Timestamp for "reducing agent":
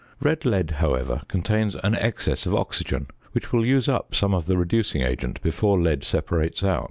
4.57-5.39